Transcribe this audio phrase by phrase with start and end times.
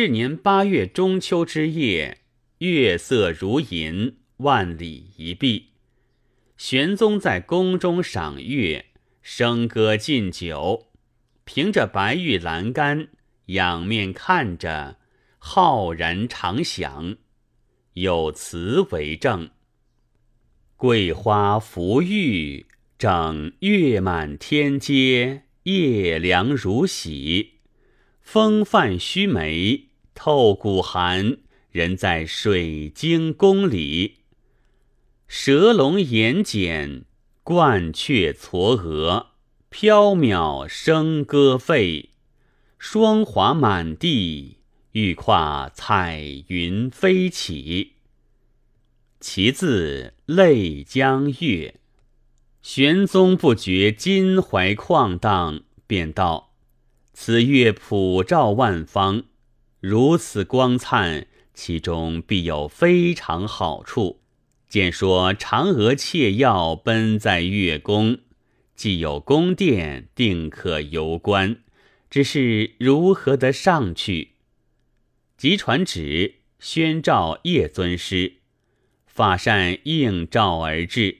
[0.00, 2.18] 是年八月中秋之夜，
[2.58, 5.70] 月色如银，万里一碧。
[6.56, 8.86] 玄宗在宫中赏月，
[9.24, 10.86] 笙歌敬酒，
[11.44, 13.08] 凭着白玉栏杆，
[13.46, 14.98] 仰面看着，
[15.38, 17.16] 浩然长响。
[17.94, 19.50] 有词为证：
[20.76, 27.54] 桂花浮玉，正月满天阶，夜凉如洗。
[28.20, 29.87] 风泛须眉，
[30.18, 31.38] 透骨寒。
[31.70, 34.16] 人在水晶宫里，
[35.28, 37.04] 蛇龙眼睑，
[37.44, 39.26] 鹳雀嵯峨，
[39.70, 42.10] 缥缈笙歌沸。
[42.80, 44.56] 霜华满地，
[44.90, 47.92] 欲跨彩云飞起。
[49.20, 51.76] 其字泪江月。
[52.60, 56.54] 玄宗不觉襟怀旷荡，便道。
[57.12, 59.24] 此月普照万方，
[59.80, 64.20] 如此光灿，其中必有非常好处。
[64.68, 68.18] 见说嫦娥窃药奔在月宫，
[68.74, 71.58] 既有宫殿，定可游观。
[72.10, 74.32] 只是如何得上去？
[75.36, 78.38] 即传旨宣召叶尊师，
[79.06, 81.18] 法善应召而至。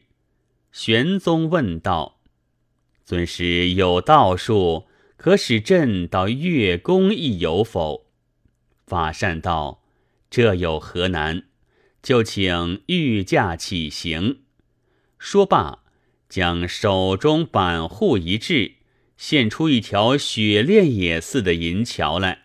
[0.72, 2.20] 玄宗问道
[3.04, 8.07] ：“尊师有道术？”可使朕到月宫一游否？
[8.88, 9.82] 法善道
[10.30, 11.44] ：“这有何难？
[12.02, 14.40] 就请御驾起行。”
[15.20, 15.84] 说罢，
[16.28, 18.76] 将手中板护一掷，
[19.18, 22.44] 现出一条雪炼也似的银桥来，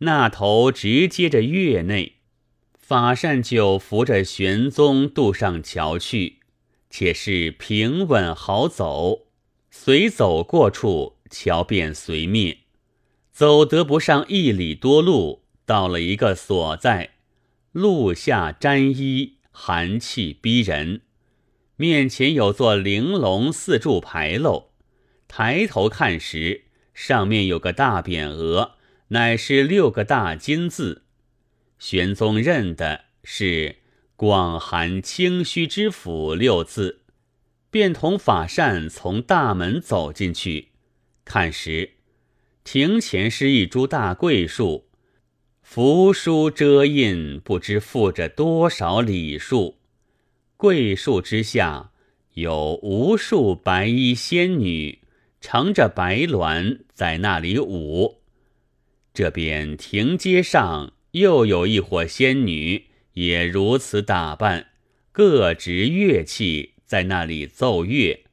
[0.00, 2.16] 那头直接着月内。
[2.76, 6.40] 法善就扶着玄宗渡上桥去，
[6.90, 9.28] 且是平稳好走，
[9.70, 11.16] 随走过处。
[11.32, 12.58] 桥便随灭，
[13.30, 15.39] 走得不上一里多路，
[15.70, 17.10] 到了一个所在，
[17.70, 21.02] 露下沾衣，寒气逼人。
[21.76, 24.70] 面前有座玲珑四柱牌楼，
[25.28, 28.72] 抬头看时，上面有个大匾额，
[29.10, 31.04] 乃是六个大金字。
[31.78, 33.76] 玄宗认的是
[34.16, 37.02] “广寒清虚之府”六字，
[37.70, 40.70] 便同法善从大门走进去。
[41.24, 41.90] 看时，
[42.64, 44.89] 庭前是一株大桂树，
[45.72, 49.76] 扶疏遮印，不知附着多少礼数。
[50.56, 51.92] 桂树之下
[52.34, 54.98] 有无数白衣仙女，
[55.40, 58.18] 乘着白鸾在那里舞。
[59.14, 64.70] 这边亭阶上又有一伙仙女，也如此打扮，
[65.12, 68.24] 各执乐器在那里奏乐，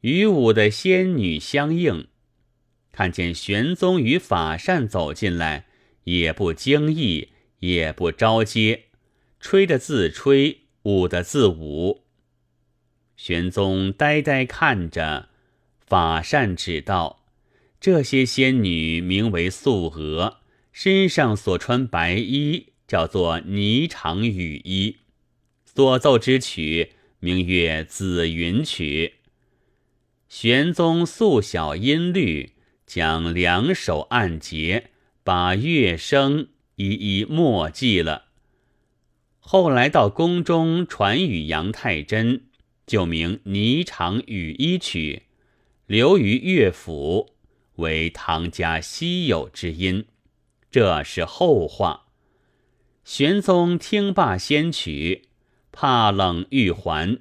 [0.00, 2.08] 与舞的仙女相应。
[2.90, 5.66] 看见玄宗与法善走进来，
[6.04, 7.28] 也不惊异，
[7.58, 8.84] 也不招接，
[9.40, 12.04] 吹的自吹，舞的自舞。
[13.16, 15.28] 玄宗呆呆看着，
[15.78, 17.24] 法善指道
[17.80, 20.38] ：“这些仙女名为素娥，
[20.72, 24.98] 身上所穿白衣叫做霓裳羽衣，
[25.64, 29.14] 所奏之曲名曰紫云曲。”
[30.28, 32.54] 玄宗素晓音律。
[32.86, 34.90] 将两手按结，
[35.24, 38.26] 把乐声一一默记了。
[39.40, 42.44] 后来到宫中传与杨太真，
[42.86, 45.22] 就名《霓裳羽衣曲》，
[45.86, 47.30] 留于乐府，
[47.76, 50.04] 为唐家稀有之音。
[50.70, 52.08] 这是后话。
[53.02, 55.28] 玄宗听罢仙曲，
[55.72, 57.18] 怕冷欲还，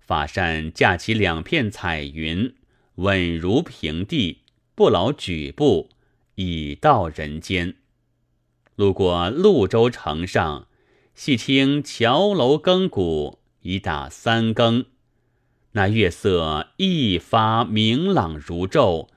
[0.00, 2.54] 法善架起两片彩云，
[2.96, 4.38] 稳如平地。
[4.74, 5.90] 不劳举步，
[6.38, 7.74] 已到人间。
[8.76, 10.68] 路过潞州城上，
[11.16, 14.86] 细听桥楼更鼓，已打三更。
[15.72, 19.08] 那月色一发明朗如昼，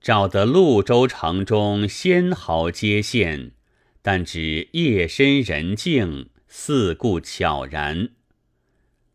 [0.00, 3.52] 照得潞州城中纤毫皆现。
[4.00, 8.08] 但只夜深人静，四顾悄然。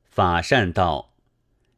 [0.03, 1.15] 法善道：“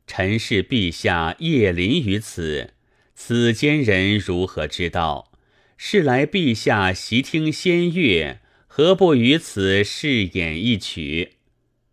[0.06, 2.74] 臣是陛下夜临于此。”
[3.16, 5.31] 此间人如何知道？
[5.77, 11.38] 是来陛下习听仙乐，何不于此试演一曲？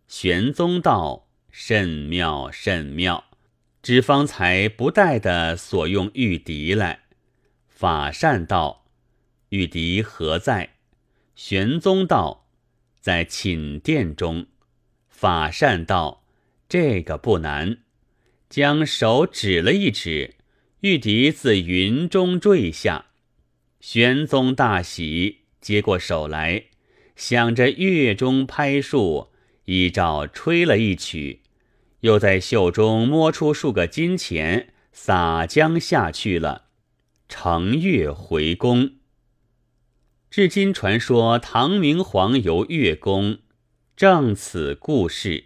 [0.07, 3.25] 玄宗道：“甚妙，甚妙！
[3.83, 7.01] 只方才不带的所用玉笛来。”
[7.69, 8.85] 法善道
[9.49, 10.71] ：“玉笛何在？”
[11.35, 12.47] 玄宗道
[12.99, 14.47] ：“在寝殿中。”
[15.07, 16.25] 法善道
[16.67, 17.77] ：“这个不难。”
[18.49, 20.35] 将手指了一指。
[20.81, 23.07] 玉笛自云中坠下，
[23.87, 26.63] 玄宗大喜，接过手来，
[27.15, 29.29] 想着月中拍树，
[29.65, 31.43] 依照吹了一曲，
[31.99, 36.63] 又在袖中摸出数个金钱，撒浆下去了，
[37.29, 38.93] 乘月回宫。
[40.31, 43.37] 至今传说唐明皇游月宫，
[43.95, 45.45] 正此故事。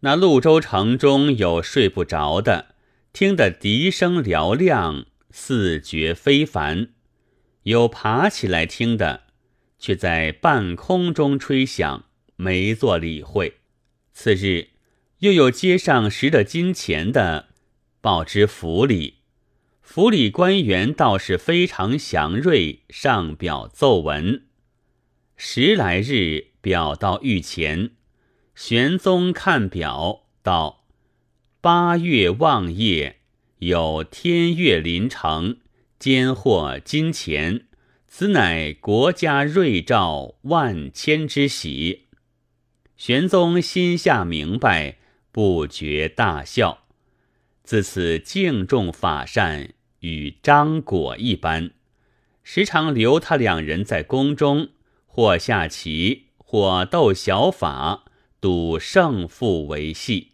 [0.00, 2.74] 那潞州城中有睡不着的，
[3.12, 6.88] 听得笛声嘹亮，似觉非凡；
[7.64, 9.22] 有爬起来听的。
[9.82, 12.04] 却在半空中吹响，
[12.36, 13.54] 没做理会。
[14.12, 14.68] 次日，
[15.18, 17.48] 又有街上拾得金钱的，
[18.00, 19.22] 报知府里。
[19.80, 24.44] 府里官员倒是非常祥瑞，上表奏文。
[25.36, 27.90] 十来日，表到御前，
[28.54, 30.84] 玄宗看表道：
[31.60, 33.16] 八月望夜，
[33.58, 35.56] 有天月临城，
[36.02, 37.66] 兼获金钱。
[38.08, 42.08] 此乃国家瑞兆万千之喜，
[42.96, 44.96] 玄宗心下明白，
[45.30, 46.86] 不觉大笑。
[47.62, 51.70] 自此敬重法善，与张果一般，
[52.42, 54.70] 时常留他两人在宫中，
[55.06, 58.06] 或下棋，或斗小法，
[58.40, 60.32] 赌胜负为戏。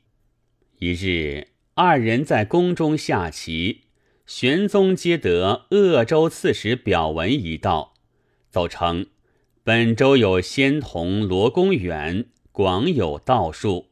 [0.79, 3.88] 一日，二人在宫中下棋。
[4.29, 7.95] 玄宗接得鄂州刺史表文一道，
[8.51, 9.07] 奏称
[9.65, 13.89] 本州有仙童罗公远，广有道术。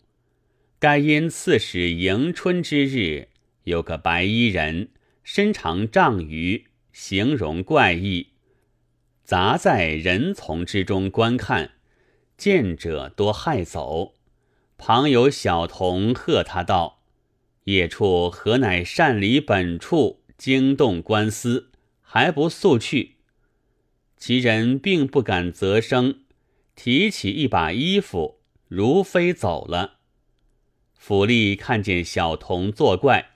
[0.79, 3.29] 该因刺史迎春之日，
[3.65, 4.91] 有个白衣人，
[5.25, 8.29] 身长丈余，形容怪异，
[9.25, 11.71] 杂在人丛之中观看，
[12.37, 14.13] 见者多害走。
[14.77, 17.01] 旁有小童喝他道
[17.65, 23.17] ：“野处何乃擅离本处？”惊动官司，还不速去？
[24.17, 26.21] 其人并不敢择声，
[26.75, 29.99] 提起一把衣服，如飞走了。
[30.95, 33.31] 府吏看见小童作怪，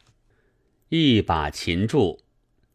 [0.88, 2.20] 一把擒住，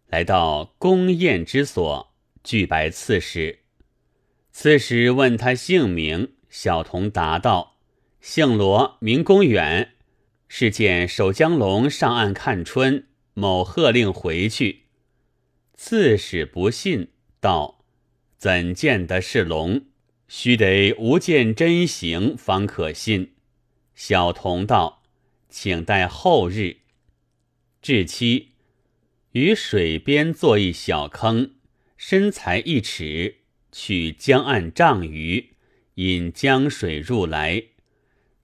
[0.07, 2.13] 来到宫宴之所，
[2.43, 3.59] 具白刺史。
[4.51, 7.77] 刺史问他姓名，小童答道
[8.21, 9.95] ：“姓罗，名公远，
[10.47, 13.07] 是见守江龙上岸看春。”
[13.37, 14.83] 某喝令回去，
[15.73, 17.09] 刺史不信，
[17.41, 17.83] 道
[18.39, 19.87] ：“怎见得是龙？
[20.29, 23.33] 须得无见真形，方可信。”
[23.93, 25.03] 小童道
[25.49, 26.77] ：“请待后日。”
[27.83, 28.51] 至期，
[29.33, 31.55] 于水边做一小坑，
[31.97, 33.39] 深才一尺，
[33.69, 35.49] 取江岸丈余，
[35.95, 37.65] 引江水入来。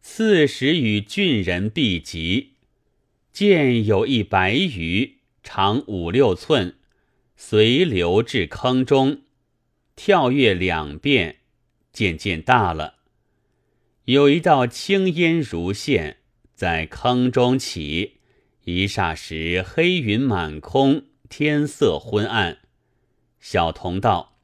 [0.01, 2.50] 刺史与郡人避疾。
[3.31, 6.75] 见有一白鱼，长五六寸，
[7.37, 9.21] 随流至坑中，
[9.95, 11.37] 跳跃两遍，
[11.93, 12.95] 渐渐大了。
[14.05, 16.17] 有一道青烟如线，
[16.53, 18.17] 在坑中起，
[18.65, 22.59] 一霎时黑云满空，天色昏暗。
[23.39, 24.37] 小童道：“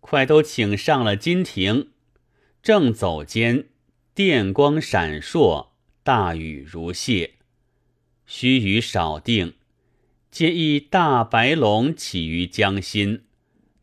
[0.00, 1.90] 快都请上了金亭。”
[2.62, 3.66] 正走间，
[4.14, 5.70] 电光闪烁，
[6.04, 7.30] 大雨如泻。
[8.34, 9.52] 须臾少定，
[10.30, 13.24] 见一大白龙起于江心，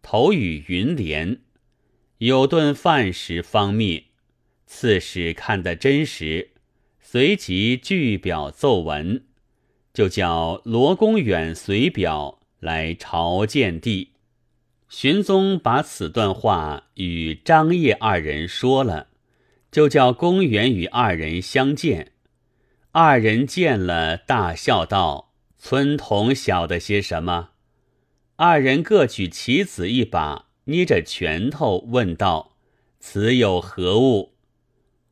[0.02, 1.42] 头与云连，
[2.18, 4.06] 有顿饭食方灭。
[4.66, 6.50] 刺史看得真实，
[7.00, 9.24] 随即具表奏文，
[9.94, 14.14] 就叫罗公远随表来朝见帝。
[14.90, 19.10] 玄宗把此段话与张掖二人说了，
[19.72, 22.14] 就叫公远与二人相见。
[22.92, 27.52] 二人见了，大笑道：“村童晓得些什么？”
[28.38, 32.56] 二人各举棋子一把，捏着拳头问道
[33.00, 34.34] ：“此有何物？”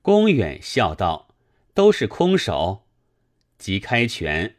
[0.01, 1.27] 公远笑道
[1.75, 2.88] ：“都是空手。”
[3.60, 4.55] 即开拳，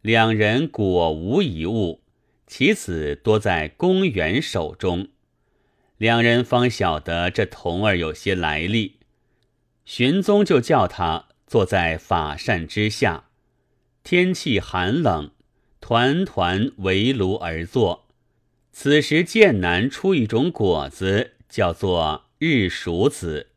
[0.00, 2.00] 两人果无一物，
[2.46, 5.08] 棋子多在公远手中。
[5.98, 8.96] 两人方晓得这童儿有些来历。
[9.84, 11.26] 玄宗就叫他。
[11.52, 13.24] 坐在法扇之下，
[14.02, 15.32] 天气寒冷，
[15.82, 18.08] 团团围炉而坐。
[18.72, 23.48] 此时剑南出一种果子，叫做日熟子，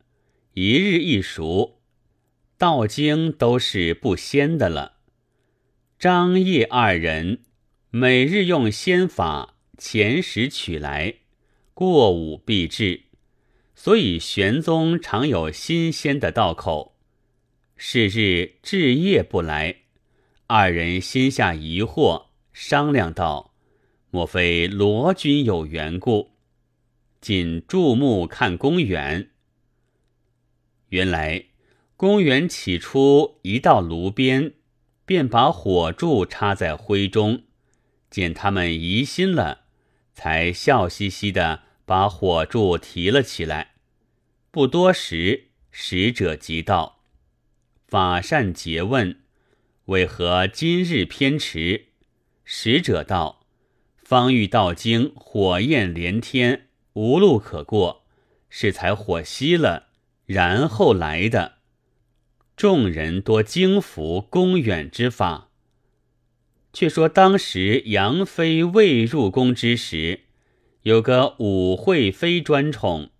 [0.52, 1.78] 一日一熟，
[2.58, 4.96] 道经都是不鲜的了。
[5.98, 7.44] 张掖二人
[7.88, 11.14] 每日用仙法前时取来，
[11.72, 13.04] 过午必至，
[13.74, 16.95] 所以玄宗常有新鲜的道口。
[17.76, 19.82] 是日至夜不来，
[20.46, 23.54] 二人心下疑惑，商量道
[24.10, 26.32] ：“莫非罗君有缘故？”
[27.20, 29.30] 仅注目看公园。
[30.90, 31.46] 原来
[31.96, 34.54] 公园起初一到炉边，
[35.04, 37.42] 便把火柱插在灰中，
[38.08, 39.64] 见他们疑心了，
[40.14, 43.72] 才笑嘻嘻的把火柱提了起来。
[44.50, 46.95] 不多时，使者即到，
[47.88, 49.20] 法善诘问
[49.86, 51.86] ：“为何今日偏迟？”
[52.44, 53.46] 使者道
[53.96, 58.04] ：“方欲到京，火焰连天，无路可过，
[58.50, 59.86] 是才火熄了，
[60.24, 61.58] 然后来的。
[62.56, 65.50] 众人多惊服公远之法。
[66.72, 70.22] 却说当时杨妃未入宫之时，
[70.82, 73.10] 有个武惠妃专宠。”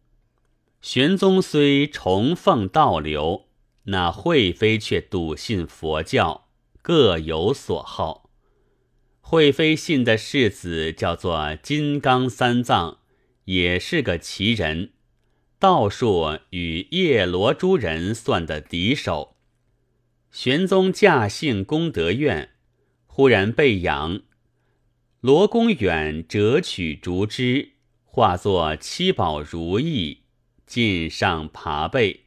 [0.83, 3.46] 玄宗虽崇奉道流，
[3.87, 6.49] 那惠妃却笃信佛教，
[6.83, 8.31] 各有所好。
[9.21, 12.99] 惠妃信的世子叫做金刚三藏，
[13.45, 14.93] 也是个奇人，
[15.59, 19.37] 道术与叶罗诸人算的敌手。
[20.31, 22.51] 玄宗驾幸功德院，
[23.07, 24.21] 忽然被养，
[25.21, 27.73] 罗公远折取竹枝，
[28.05, 30.23] 化作七宝如意。
[30.67, 32.26] 进上爬背，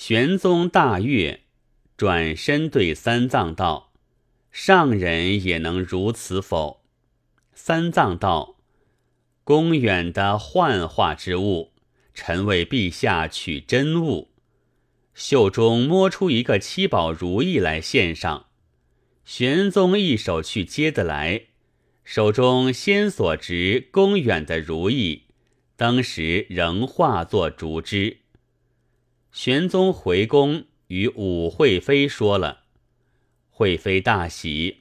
[0.00, 1.40] 玄宗大悦，
[1.96, 3.90] 转身对三藏道
[4.52, 6.84] ：“上人也能如此否？”
[7.52, 8.58] 三藏道
[9.42, 11.72] ：“公远的幻化之物，
[12.14, 14.30] 臣为陛下取真物。”
[15.14, 18.46] 袖中摸出一个七宝如意来献上，
[19.24, 21.46] 玄宗一手去接得来，
[22.04, 25.24] 手中先所执公远的如意。
[25.74, 28.18] 当时仍化作竹枝。
[29.40, 32.64] 玄宗回宫，与武惠妃说了，
[33.50, 34.78] 惠妃大喜。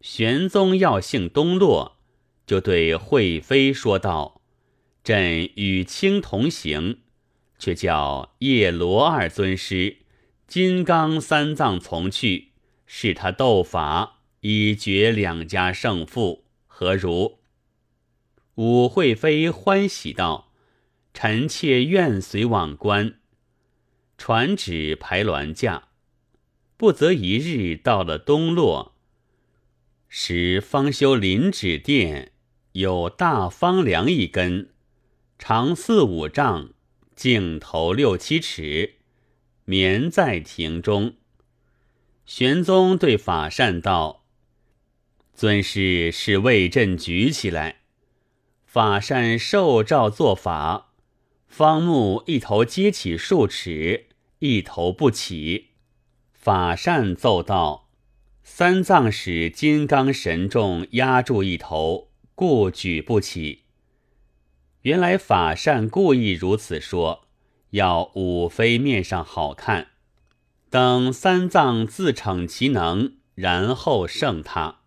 [0.00, 1.96] 玄宗要幸东落，
[2.44, 4.40] 就对惠妃说道
[5.04, 6.98] ：“朕与卿同行，
[7.60, 9.98] 却叫叶罗二尊师、
[10.48, 12.48] 金刚三藏从去，
[12.86, 17.38] 使他斗法，以决两家胜负，何如？”
[18.56, 20.50] 武惠妃欢喜道
[21.14, 23.14] ：“臣妾愿随往观。”
[24.18, 25.88] 传旨排銮驾，
[26.76, 28.94] 不则一日到了东洛，
[30.08, 32.32] 时方修临止殿，
[32.72, 34.70] 有大方梁一根，
[35.38, 36.70] 长四五丈，
[37.14, 38.94] 径头六七尺，
[39.64, 41.14] 眠在庭中。
[42.24, 44.24] 玄宗对法善道
[45.32, 47.82] ：“尊师是为朕举起来。”
[48.66, 50.85] 法善受诏作法，
[51.46, 54.06] 方木一头接起数尺，
[54.40, 55.70] 一头不起。
[56.32, 57.88] 法善奏道
[58.44, 63.62] ：“三藏使金刚神众压住一头，故举不起。”
[64.82, 67.26] 原来法善故意如此说，
[67.70, 69.88] 要五妃面上好看。
[70.68, 74.80] 等三藏自逞其能，然后胜他。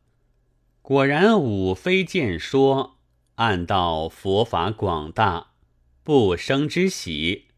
[0.82, 2.98] 果然五妃见说。
[3.36, 5.49] 暗道佛法广大，
[6.10, 7.50] 不生之喜。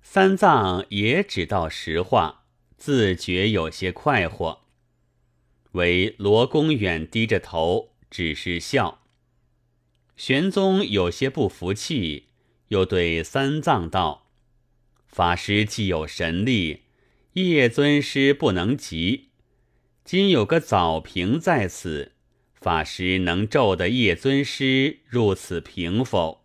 [0.00, 2.44] 三藏也只道实话，
[2.76, 4.60] 自觉有些快活。
[5.72, 9.02] 唯罗公远低着头，只是笑。
[10.16, 12.28] 玄宗有些不服气，
[12.68, 14.28] 又对三藏道
[15.08, 16.82] ：“法师既有神力，
[17.32, 19.30] 叶尊师不能及。
[20.04, 22.12] 今有个枣瓶在此。”
[22.54, 26.43] 法师能咒得叶尊师入此瓶否？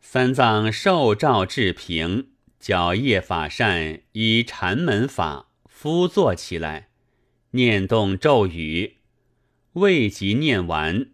[0.00, 2.28] 三藏受诏至平，
[2.58, 6.88] 叫叶法善以禅门法敷坐起来，
[7.52, 8.96] 念动咒语。
[9.74, 11.10] 未及念完，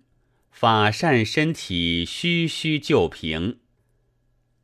[0.50, 3.58] 法善身体虚虚就平。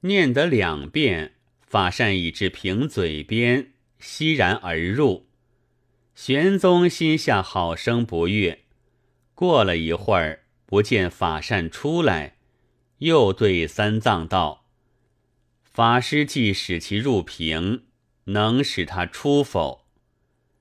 [0.00, 5.28] 念得两遍，法善已至瓶嘴边，熙然而入。
[6.14, 8.60] 玄宗心下好生不悦。
[9.34, 12.36] 过了一会儿，不见法善出来，
[13.02, 14.64] 又对三藏道
[15.64, 17.82] ：“法师既使其入瓶，
[18.26, 19.86] 能使他出否？”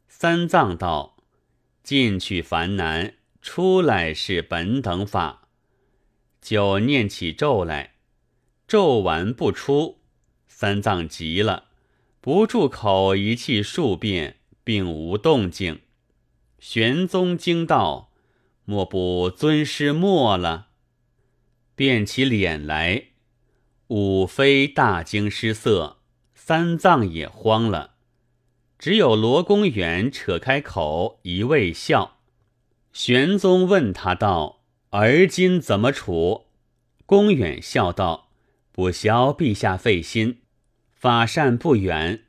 [0.10, 1.17] 三藏道
[1.83, 5.48] ：“进去烦难，出来是本等法。”
[6.41, 7.98] 就念起咒来，
[8.67, 10.00] 咒完不出，
[10.48, 11.65] 三藏急了，
[12.21, 15.81] 不住口一气数遍，并无动静。
[16.57, 18.10] 玄宗惊道。
[18.65, 20.69] 莫不尊师没了？
[21.81, 23.05] 变起脸来，
[23.88, 25.97] 武妃大惊失色，
[26.35, 27.95] 三藏也慌了。
[28.77, 32.19] 只有罗公远扯开口，一味笑。
[32.93, 34.61] 玄宗问他道
[34.91, 36.45] ：“而今怎么处？”
[37.07, 38.29] 公远笑道
[38.71, 40.41] ：“不消陛下费心，
[40.91, 42.25] 法善不远。”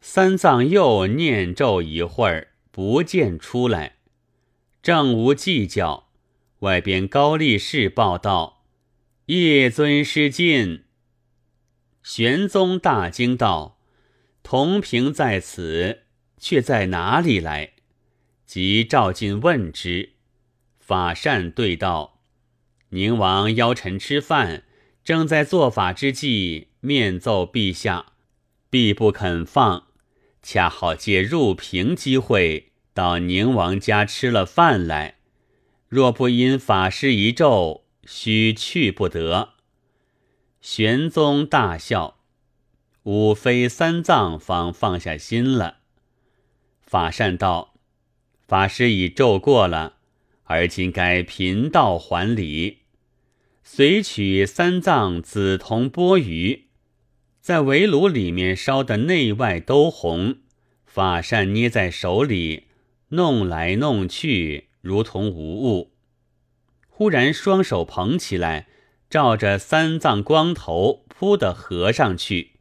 [0.00, 3.96] 三藏又念咒一会儿，不见出来，
[4.80, 6.10] 正无计较。
[6.60, 8.54] 外边高力士报道
[9.28, 10.84] ：“叶尊师进。”
[12.02, 13.78] 玄宗大惊道
[14.42, 16.04] ：“同平在此，
[16.38, 17.74] 却在哪里来？”
[18.46, 20.14] 即召进问之。
[20.80, 22.22] 法善对道
[22.90, 24.64] ：“宁王邀臣吃饭，
[25.04, 28.12] 正在做法之际，面奏陛下，
[28.70, 29.88] 必不肯放。
[30.42, 35.18] 恰好借入平机会，到宁王家吃了饭来。
[35.88, 39.50] 若不因法师一咒，须去不得。”
[40.62, 42.16] 玄宗大笑，
[43.02, 45.80] 吾非三藏方放下心了。
[46.80, 47.74] 法善道
[48.48, 49.96] ：“法师已咒过了。”
[50.50, 52.78] 而今该贫道还礼，
[53.62, 56.62] 随取三藏紫铜钵盂，
[57.42, 60.38] 在围炉里面烧得内外都红。
[60.86, 62.68] 法善捏在手里，
[63.10, 65.92] 弄来弄去，如同无物。
[66.98, 68.66] 忽然双手捧起来，
[69.08, 72.54] 照着三藏光头扑的合上去。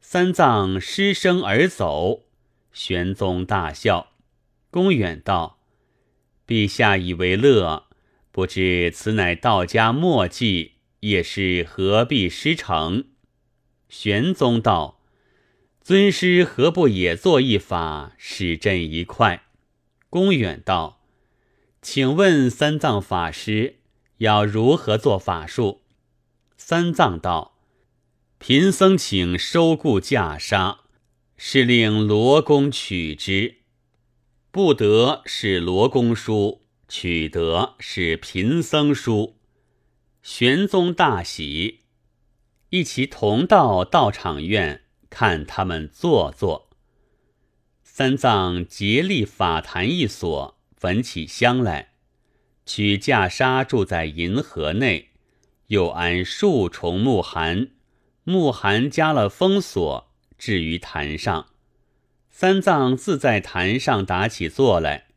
[0.00, 2.24] 三藏失声而走。
[2.72, 4.08] 玄宗大笑，
[4.72, 5.60] 公远道。
[6.48, 7.84] 陛下以为乐，
[8.32, 13.04] 不知此乃道家墨迹，也是何必失诚？
[13.88, 15.00] 玄宗道
[15.80, 19.44] ：“尊师何不也做一法，使朕一快？”
[20.10, 20.99] 公远道
[21.82, 23.80] ：“请问三藏法师
[24.18, 25.82] 要如何做法术？”
[26.56, 27.58] 三藏道
[28.38, 30.78] ：“贫僧请收故袈裟，
[31.36, 33.56] 是令罗公取之。”
[34.52, 39.36] 不得是罗公书，取得是贫僧书。
[40.22, 41.84] 玄宗大喜，
[42.70, 46.70] 一齐同到道场院看他们坐坐。
[47.84, 51.90] 三藏竭力法坛一所，焚起香来，
[52.64, 55.10] 取袈裟住在银河内，
[55.66, 57.68] 又安数重木函，
[58.24, 61.48] 木函加了封锁，置于坛上。
[62.30, 65.08] 三藏自在坛上打起坐来，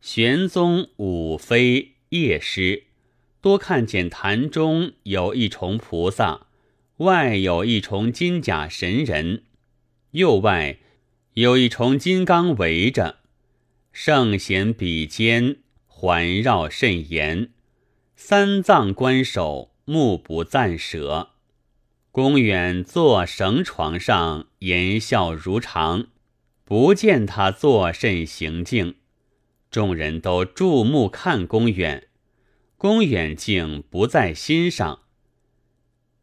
[0.00, 2.84] 玄宗、五妃、夜师
[3.42, 6.46] 多看见坛中有一重菩萨，
[6.96, 9.42] 外有一重金甲神人，
[10.12, 10.78] 右外
[11.34, 13.18] 有一重金刚围着，
[13.96, 17.50] 圣贤比肩环绕甚严。
[18.16, 21.30] 三藏观首，目不暂舍。
[22.10, 26.08] 公远坐绳床上，言笑如常。
[26.64, 28.96] 不见他作甚行径，
[29.70, 32.08] 众人都注目看公远，
[32.76, 35.02] 公远竟不在心上。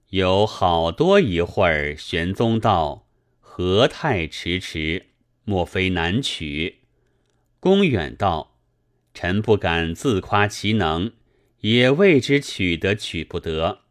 [0.10, 3.08] 有好多一会儿，玄宗道
[3.40, 5.12] ：“何太迟迟？
[5.46, 6.80] 莫非难取？”
[7.62, 8.58] 公远道
[9.15, 11.13] ：“臣不敢自夸其能，
[11.62, 13.84] 也未知取得取不得，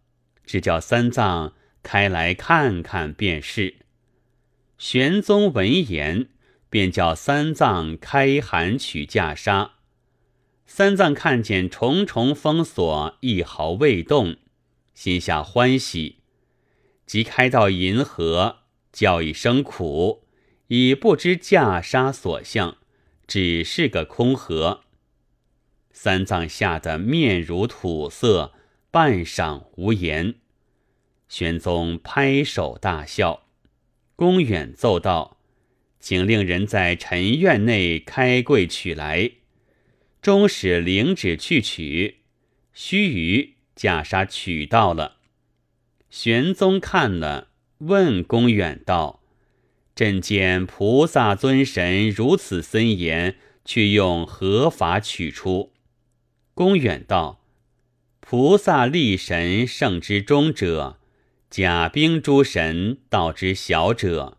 [0.45, 3.77] 只叫三藏开来看看便是。”
[4.77, 6.29] 玄宗闻言。
[6.71, 9.71] 便叫三藏开函取袈裟。
[10.69, 14.37] 三藏看见重重封锁，一毫未动，
[14.95, 16.19] 心下欢喜，
[17.05, 18.59] 即开到银河，
[18.93, 20.23] 叫一声苦，
[20.69, 22.77] 已不知袈裟所向，
[23.31, 24.81] 只是个空盒。
[25.93, 28.53] 三藏吓得面如土色，
[28.91, 30.35] 半晌无言。
[31.29, 33.47] 玄宗拍手大笑，
[34.17, 35.37] 公远奏道。
[36.01, 39.31] 请令人在陈院内开柜取来，
[40.21, 42.23] 终使领旨去取。
[42.73, 45.19] 须臾，袈裟取到了。
[46.09, 49.20] 玄宗看了，问公远道
[50.01, 53.37] ：“朕见菩萨尊神如此森严，
[53.67, 55.75] 却用何法取出？”
[56.57, 57.45] 公远道
[58.19, 60.99] ：“菩萨立神圣之中者，
[61.51, 64.39] 甲兵诸神道之小者。”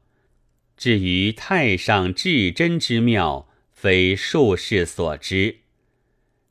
[0.75, 5.57] 至于太上至真之妙，非术士所知。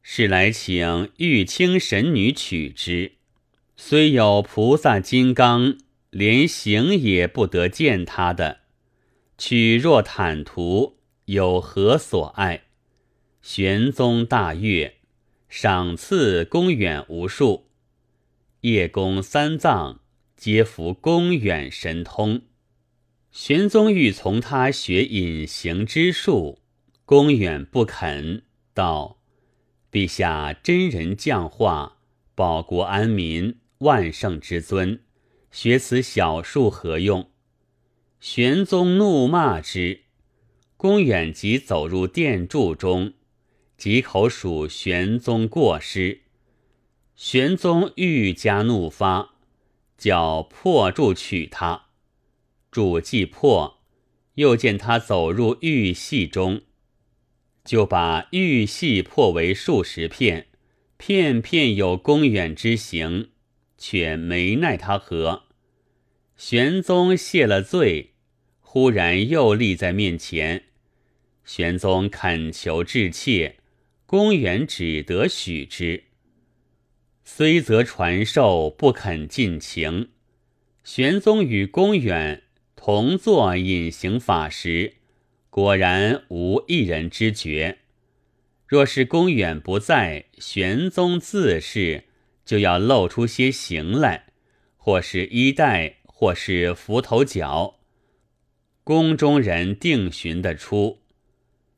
[0.05, 3.15] 是来请玉清神女取之，
[3.77, 5.77] 虽有菩萨金刚，
[6.11, 8.60] 连行也不得见他的。
[9.41, 12.65] 取若坦途，有何所碍？
[13.41, 14.97] 玄宗大悦，
[15.49, 17.71] 赏赐公远无数。
[18.61, 20.01] 叶公三藏
[20.37, 22.43] 皆服公远神通。
[23.31, 26.59] 玄宗欲从他学隐形之术，
[27.07, 28.43] 公远不肯，
[28.75, 29.23] 道
[29.91, 31.97] ：“陛下真人降化，
[32.35, 35.01] 保国安民，万圣之尊，
[35.51, 37.30] 学此小术何用？
[38.21, 40.03] 玄宗怒骂之，
[40.77, 43.15] 公远即走入殿柱中，
[43.79, 46.21] 即口数玄宗过失。
[47.17, 49.37] 玄宗愈加怒发，
[49.97, 51.87] 叫破柱取他。
[52.71, 53.81] 柱既破，
[54.35, 56.61] 又见他走入玉隙中，
[57.65, 60.49] 就把玉隙破为数十片，
[60.99, 63.31] 片片有公远之形，
[63.79, 65.45] 却没奈他何。
[66.37, 68.10] 玄宗谢了罪，
[68.73, 70.63] 忽然又立在面前，
[71.45, 73.57] 玄宗恳求至切，
[74.07, 76.05] 公远只得许之。
[77.25, 80.11] 虽则传授不肯尽情，
[80.85, 82.45] 玄宗与公远
[82.77, 84.99] 同坐隐形法时，
[85.51, 87.79] 果然无一人知觉。
[88.69, 92.05] 若是公远不在，玄宗自是
[92.45, 94.27] 就要露出些形来，
[94.77, 97.80] 或是衣带，或是扶头角，
[98.91, 100.99] 宫中人定寻得出。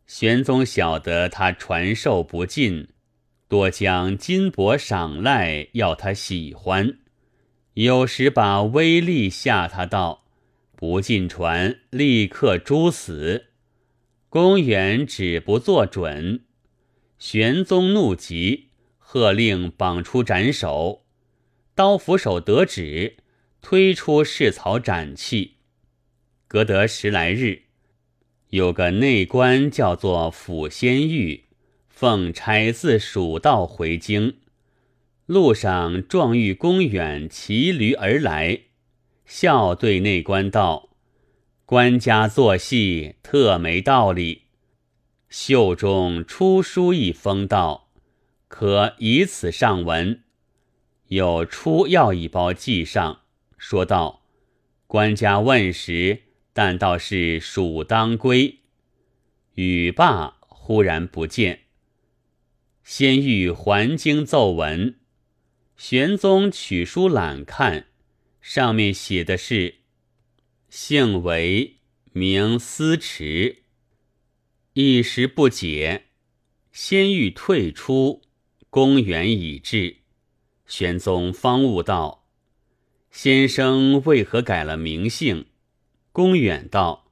[0.06, 2.88] 玄宗晓得他传授不尽。
[3.48, 6.96] 多将金帛赏赖，要他喜欢；
[7.74, 10.24] 有时把威力吓他道
[10.74, 13.48] ：“不进传，立刻诛死。”
[14.30, 16.44] 公远只不做准。
[17.18, 21.04] 玄宗怒极，喝令绑出斩首。
[21.74, 23.18] 刀斧手得旨，
[23.60, 25.56] 推出市草斩气。
[26.52, 27.62] 隔得十来日，
[28.50, 31.44] 有个内官叫做府仙玉。
[31.88, 34.34] 奉差自蜀道回京，
[35.24, 38.64] 路上撞遇公远骑驴而来，
[39.24, 40.90] 笑对内官道
[41.64, 44.42] ：“官家做戏特没道理。”
[45.30, 47.88] 袖中出书一封道
[48.48, 50.20] ：“可以此上文。”
[51.08, 53.20] 有出药一包记上，
[53.56, 54.24] 说道
[54.86, 58.60] ：“官家问时，但道是蜀当归。”
[59.54, 61.60] 语罢，忽然不见。
[62.82, 64.98] 先欲还经奏闻，
[65.76, 67.86] 玄宗取书览看，
[68.40, 69.76] 上面写的是
[70.68, 71.76] ：“姓韦，
[72.12, 73.62] 名思迟。”
[74.74, 76.06] 一时不解。
[76.72, 78.22] 先欲退出，
[78.70, 79.98] 公元已至，
[80.66, 82.26] 玄宗方悟道
[83.12, 85.44] ：“先生为何改了名姓？”
[86.12, 87.10] 公远道：“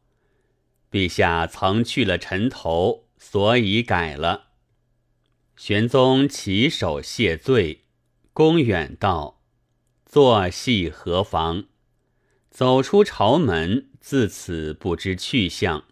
[0.93, 4.51] 陛下曾去了陈头，所以改了。”
[5.57, 7.87] 玄宗起手谢罪，
[8.35, 9.41] 公远道
[10.05, 11.65] ：“坐戏何妨？”
[12.51, 15.85] 走出朝门，自此不知去向。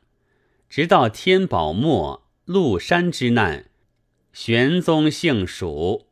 [0.68, 3.71] 直到天宝末，麓山之难，
[4.35, 6.09] 玄宗幸蜀，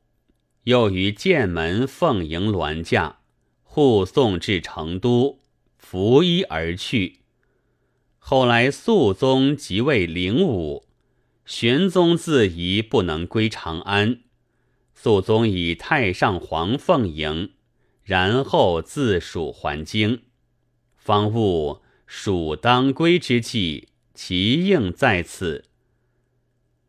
[0.65, 3.19] 又于剑门奉迎銮驾，
[3.63, 5.41] 护送至成都，
[5.89, 7.21] 拂衣而去。
[8.19, 10.85] 后来肃宗即位灵武。
[11.45, 14.19] 玄宗自疑不能归长安，
[14.97, 17.53] 肃宗以太上皇奉迎，
[18.03, 20.23] 然后自蜀还京，
[20.97, 25.67] 方悟蜀当归之际，其应在此。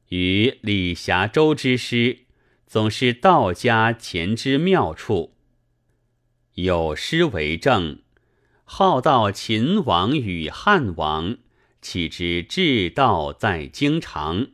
[0.07, 2.21] 与李霞州之诗，
[2.65, 5.35] 总是道家前之妙处。
[6.55, 7.99] 有诗为证：
[8.69, 11.37] 号道秦王与汉王。
[11.81, 14.51] 岂知至道在京城，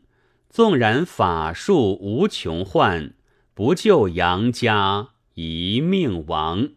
[0.51, 3.15] 纵然法术无穷幻，
[3.55, 6.69] 不救杨家一命亡。